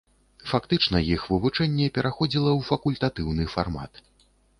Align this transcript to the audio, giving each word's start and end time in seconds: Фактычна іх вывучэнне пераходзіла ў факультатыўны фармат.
Фактычна 0.51 1.01
іх 1.15 1.25
вывучэнне 1.33 1.89
пераходзіла 1.97 2.49
ў 2.59 2.67
факультатыўны 2.71 3.47
фармат. 3.57 4.01